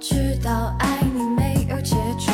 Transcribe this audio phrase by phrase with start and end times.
[0.00, 2.30] 知道爱你没有结局，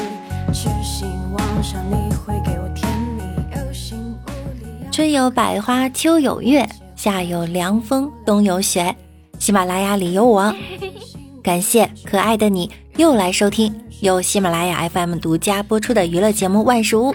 [0.53, 3.25] 痴心妄想你会给我甜蜜，
[3.59, 4.31] 有心无
[4.65, 4.89] 力。
[4.93, 6.65] 春有百花，秋有月，
[6.95, 8.95] 夏有凉风，冬有雪。
[9.41, 10.55] 喜马拉雅里有我，
[11.43, 17.13] 感谢可爱的你又来收听由喜马拉雅 FM 独家播出的娱乐节目《万事屋》。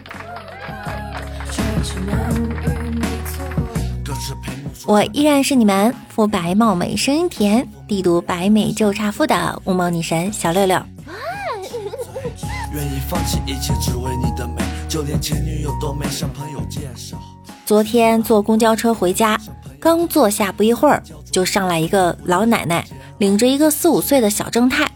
[4.86, 10.82] 我依然是你们肤白貌美、声音甜、帝都白美就差夫的无毛女神小六六。
[12.74, 17.18] 愿意放弃一切，只为你的美，就连前女友都没向朋友介绍。
[17.66, 19.40] 昨天坐公交车回家，
[19.80, 22.86] 刚坐下不一会儿，就上来一个老奶奶，
[23.18, 24.90] 领着一个四五岁的小正太，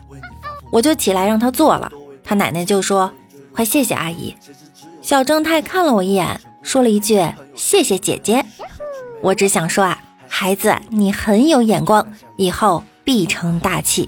[0.71, 1.91] 我就起来让她坐了。
[2.23, 3.11] 她奶奶就说
[3.53, 4.35] ：“快谢谢阿姨。”
[5.01, 7.21] 小正太看了我一眼，说了一句
[7.55, 8.43] ：“谢谢姐姐。”
[9.25, 14.07] 我只想说啊，孩子，你很有眼光，以后必成大器。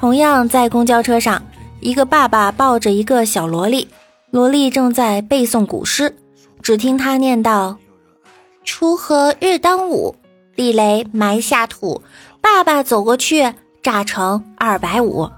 [0.00, 1.40] 同样在公交车上，
[1.78, 3.86] 一个爸爸抱着一个小萝莉，
[4.32, 6.16] 萝莉正在背诵古诗，
[6.60, 7.78] 只听他念道
[8.66, 10.16] ：“锄禾日当午，
[10.56, 12.02] 地雷埋下土，
[12.40, 15.30] 爸爸走过去，炸成二百五。”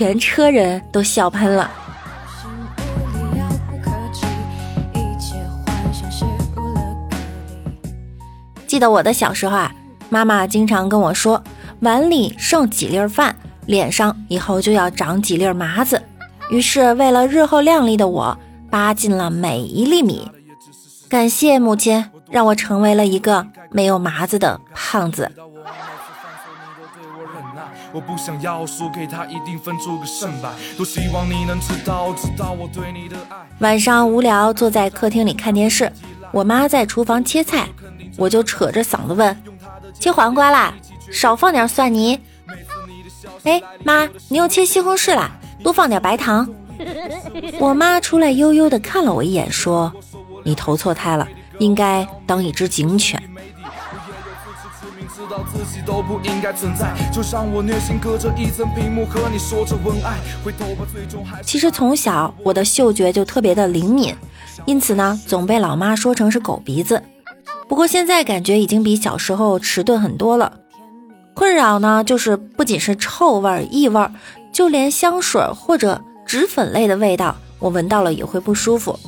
[0.00, 1.70] 全车人都笑喷了。
[8.66, 9.70] 记得我的小时候啊，
[10.08, 11.44] 妈妈经常跟我说，
[11.80, 16.02] 碗里剩几粒饭，脸上以后就要长几粒麻子。
[16.48, 18.38] 于是为了日后靓丽的我，
[18.70, 20.30] 扒尽了每一粒米。
[21.10, 25.30] 感谢母亲，让我成为了一个没有麻子的胖子。
[27.92, 30.50] 我不想要输给他，一定分出个胜败。
[30.76, 33.36] 多希望你能知道，知道我对你的爱。
[33.58, 35.90] 晚上无聊，坐在客厅里看电视，
[36.32, 37.68] 我妈在厨房切菜，
[38.16, 39.36] 我就扯着嗓子问
[39.98, 40.72] ：“切黄瓜啦？
[41.10, 42.18] 少放点蒜泥。”
[43.44, 45.32] 哎，妈，你又切西红柿啦？
[45.62, 46.48] 多放点白糖。
[47.58, 49.92] 我妈出来悠悠地看了我一眼，说
[50.44, 51.26] ：“你投错胎了，
[51.58, 53.22] 应该当一只警犬。”
[55.52, 64.14] 自己都不应该存在，就像我内心隔着一层屏幕和你说着文爱，回头吧，最终还其实从小我的嗅觉就特别的灵敏，
[64.66, 67.02] 因此呢，总被老妈说成是狗鼻子。
[67.68, 70.52] 不过现在感觉已经比小时候迟钝很多了。
[71.34, 74.06] 困扰呢，就是不仅是臭味、异味，
[74.52, 78.98] 就连香水或者脂粉类的味道，我闻到了也会不舒服。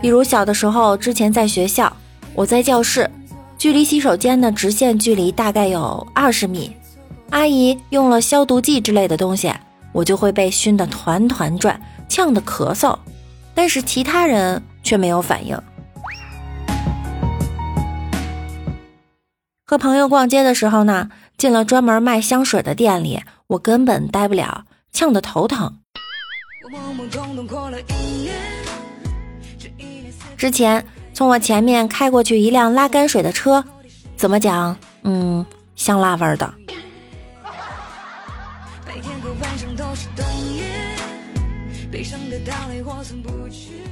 [0.00, 1.92] 比如小的时候，之前在学校，
[2.34, 3.08] 我在教室，
[3.58, 6.70] 距离洗手间的直线距离大概有二十米，
[7.30, 9.52] 阿姨用了消毒剂之类的东西，
[9.90, 12.96] 我就会被熏得团团转，呛得咳嗽，
[13.56, 15.60] 但是其他人却没有反应。
[19.66, 25.80] 和朋友逛街的时候呢，进了专门卖香水的店里，我根本待不了，呛得头疼。
[30.36, 30.86] 之前
[31.18, 33.64] 从我前面开过去一辆拉泔水的车，
[34.16, 34.76] 怎么讲？
[35.02, 36.54] 嗯，香辣味儿的。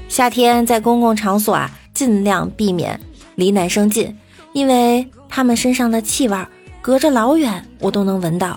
[0.08, 3.00] 夏天在公共场所啊，尽量避免
[3.34, 4.16] 离男生近，
[4.52, 6.46] 因为他们身上的气味
[6.80, 8.56] 隔着老远我都能闻到。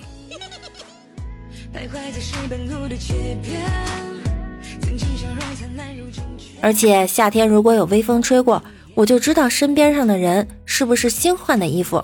[6.61, 8.61] 而且夏天如果有微风吹过，
[8.95, 12.03] 我就知道身边上的人是不是新换的衣服。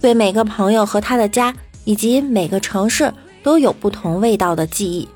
[0.00, 3.12] 对每个朋友和他的家以及每个城市
[3.42, 5.08] 都有不同味道的记忆。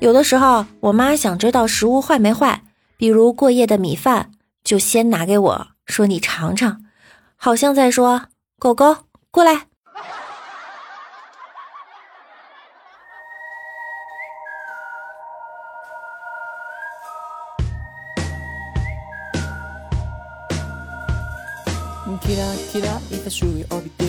[0.00, 2.62] 有的时候，我妈想知道食物坏没坏，
[2.96, 4.30] 比如过夜的米饭，
[4.62, 6.82] 就先拿给我说：“你尝尝。”
[7.36, 8.26] 好像在说
[8.58, 8.96] ：“狗狗
[9.30, 9.66] 过来。”
[22.21, 24.05] キラキラいた周囲帯で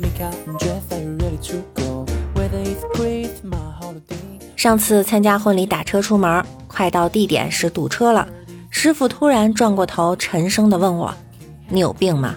[0.00, 2.04] 未感觉 Are you ready to go?
[2.34, 8.28] Whether it's great my holiday 上次参加婚礼打车出门，快到地点时堵车了，
[8.70, 12.36] 师傅突然转过头，沉声的问我：“你有病吗？”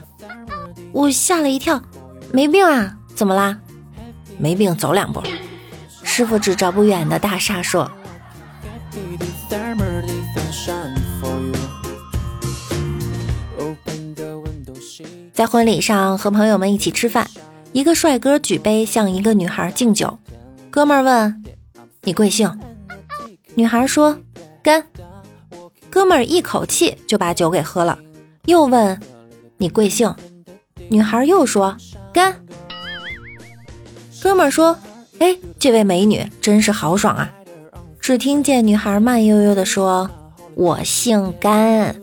[0.91, 1.81] 我吓了一跳，
[2.31, 3.57] 没病啊，怎么啦？
[4.37, 5.21] 没病，走两步。
[6.03, 7.89] 师傅指着不远的大厦说
[15.32, 17.26] 在婚礼上和朋友们一起吃饭，
[17.72, 20.18] 一个帅哥举杯向一个女孩敬酒，
[20.70, 21.42] 哥们儿问
[22.04, 22.60] ：“你贵姓？
[23.54, 24.18] 女孩说
[24.62, 24.84] 干。
[25.88, 27.98] 哥们儿一口气就把酒给喝了，
[28.44, 29.00] 又问
[29.56, 30.14] 你贵姓？
[30.90, 31.74] 女孩又说
[32.12, 32.44] 干。
[34.22, 34.78] 哥们儿说
[35.18, 37.32] ：“哎，这位美女真是豪爽啊！”
[37.98, 40.10] 只听见女孩慢悠悠地说
[40.54, 41.96] ：“我姓甘。”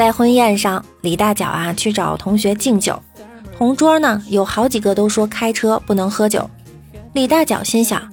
[0.00, 3.02] 在婚宴上，李大脚啊去找同学敬酒，
[3.58, 6.48] 同桌呢有好几个都说开车不能喝酒。
[7.12, 8.10] 李大脚心想，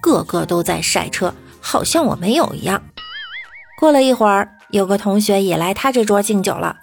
[0.00, 2.82] 个个都在晒车，好像我没有一样。
[3.78, 6.74] 过了一会儿，有个同学也来他这桌敬酒了，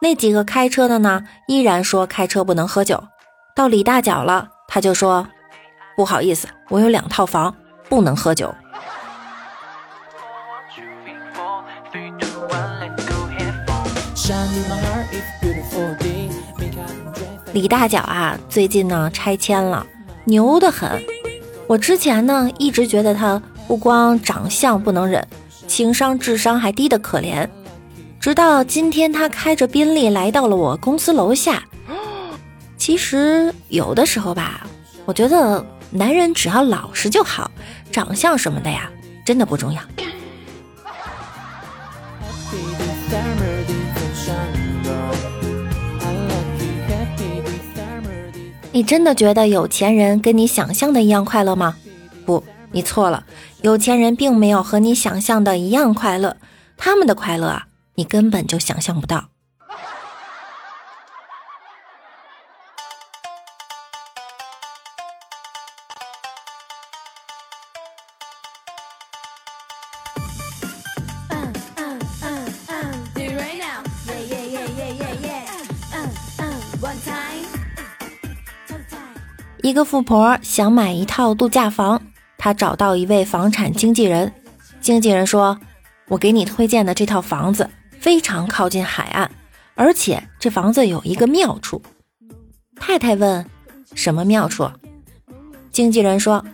[0.00, 3.02] 那几个开车的呢依然说开车不能喝酒。
[3.56, 5.26] 到李大脚了，他就说
[5.96, 7.52] 不好意思，我有两套房，
[7.88, 8.54] 不能喝酒。
[17.52, 19.86] 李大脚啊，最近呢拆迁了，
[20.24, 21.04] 牛得很。
[21.66, 25.26] 我之前呢一直觉得他不光长相不能忍，
[25.66, 27.46] 情商智商还低得可怜。
[28.18, 31.62] 直到今天，他开着宾利来到了我公司楼下。
[32.78, 34.66] 其实有的时候吧，
[35.04, 37.50] 我觉得男人只要老实就好，
[37.92, 38.90] 长相什么的呀，
[39.26, 39.82] 真的不重要。
[48.74, 51.76] 你真的觉得有钱人跟你想象的一样快乐吗？
[52.26, 52.42] 不，
[52.72, 53.24] 你错了。
[53.62, 56.36] 有钱人并没有和你想象的一样快乐，
[56.76, 59.28] 他们的快乐啊，你根本就想象不到。
[79.64, 82.02] 一个富婆想买一套度假房，
[82.36, 84.30] 她找到一位房产经纪人。
[84.82, 85.58] 经纪人说
[86.06, 89.30] ：“我给你推荐的这套房子非常靠近海岸，
[89.74, 91.80] 而且这房子有一个妙处。”
[92.78, 93.46] 太太问
[93.96, 94.70] ：“什么妙处？”
[95.72, 96.44] 经纪人说：“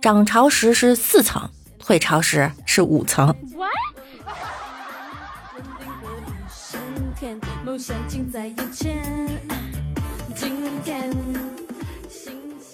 [0.00, 1.50] 涨潮时是四层，
[1.80, 3.34] 退潮时是五层。”，
[7.66, 9.02] 梦想近在眼前。
[10.36, 10.52] 今
[10.84, 11.10] 天，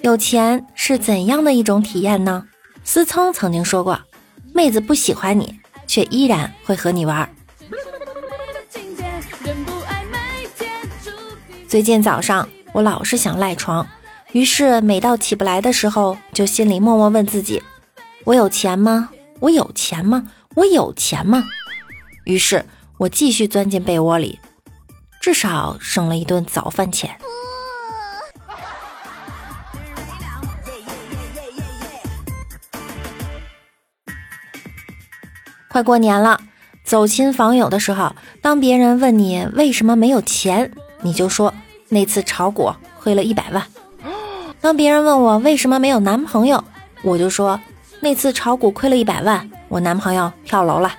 [0.02, 2.46] 有钱是怎样的一种体验呢？
[2.84, 4.00] 思聪曾经说过，
[4.54, 7.28] 妹子不喜欢你，却依然会和你玩。
[11.68, 13.86] 最近早上我老是想赖床，
[14.32, 17.62] 于是每到起不来的时候，就心里默默问自己：
[18.24, 19.10] 我有钱吗？
[19.40, 20.30] 我有钱吗？
[20.54, 21.44] 我有钱吗？
[22.24, 22.64] 于是
[22.96, 24.40] 我继续钻进被窝里，
[25.20, 27.18] 至少省了一顿早饭钱。
[35.72, 36.40] 快过年了，
[36.82, 40.72] 走亲访友的时候，当别人问你为什么没有钱，
[41.02, 41.54] 你就说
[41.90, 43.62] 那次炒股亏了一百万；
[44.60, 46.64] 当别人问我为什么没有男朋友，
[47.04, 47.60] 我就说
[48.00, 50.92] 那次炒股亏了一百万，我男朋友跳楼了。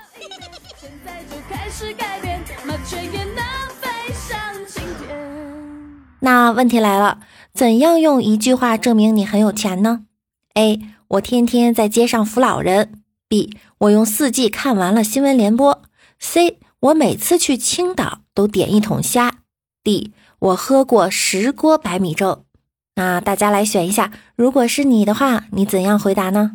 [6.21, 7.19] 那问题来了，
[7.53, 10.05] 怎样用一句话证明你很有钱呢
[10.53, 10.79] ？A.
[11.09, 12.93] 我天天在街上扶老人。
[13.27, 13.57] B.
[13.81, 15.81] 我用四季看完了新闻联播。
[16.19, 16.59] C.
[16.81, 19.39] 我每次去青岛都点一桶虾。
[19.83, 20.13] D.
[20.37, 22.45] 我喝过十锅白米粥。
[22.93, 26.51] 那大家来选一下，如果是你的话，你怎样回答呢？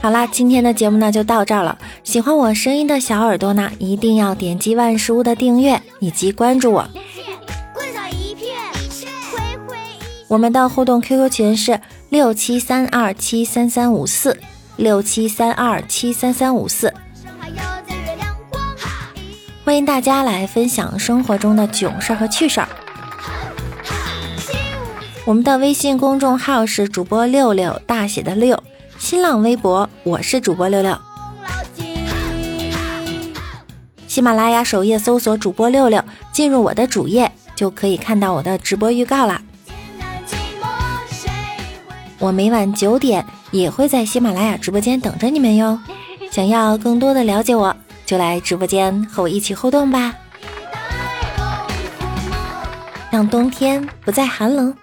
[0.00, 1.76] 好啦，今天的节目呢就到这儿了。
[2.04, 6.88] 喜欢我声音的小耳朵呢，一定要点击万事屋的订阅以及关注我。
[10.28, 14.38] 我们的互动 QQ 群是六七三二七三三五四
[14.76, 16.92] 六七三二七三三五四，
[19.64, 22.68] 欢迎大家来分享生活中的囧事儿和趣事儿。
[25.24, 28.62] 我们的微信公众号是主播六六大写的六，
[28.98, 30.98] 新浪微博我是主播六六，
[34.06, 36.02] 喜马拉雅首页搜索主播六六，
[36.32, 39.40] 进入我的主页就可以看到我的直播预告啦。
[42.18, 45.78] 我每晚九点也会在喜马拉雅直播间等着你们哟。
[46.30, 47.74] 想要更多的了解我，
[48.04, 50.14] 就来直播间和我一起互动吧，
[53.10, 54.74] 让冬天不再寒冷。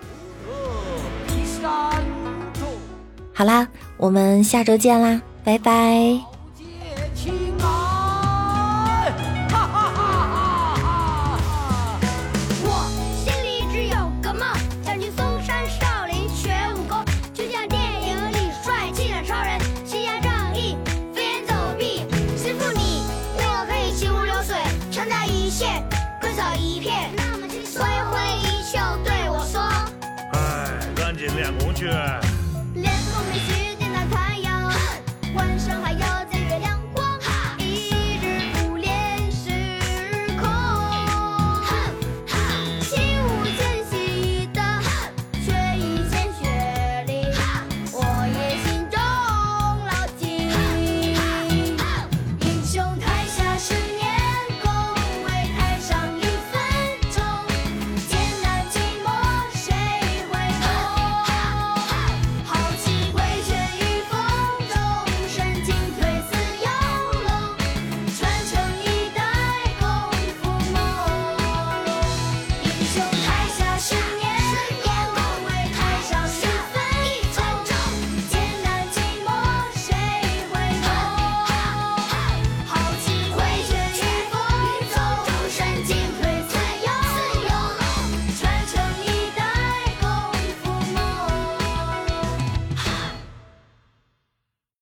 [3.37, 6.19] 好啦，我们下周见啦，拜拜。
[9.49, 11.39] 哈哈哈。
[12.61, 12.69] 我
[13.23, 14.45] 心里有个梦，
[14.83, 20.77] 想去嵩山少林学武功，就像电影里帅气的超人，行侠仗义，
[21.13, 22.03] 飞檐走壁，
[22.75, 23.01] 你，
[23.65, 24.57] 可以行如流水，
[25.27, 25.81] 一线，
[26.59, 27.09] 一片，
[27.75, 29.61] 挥挥衣袖对我说。
[30.95, 31.89] 赶紧练功去。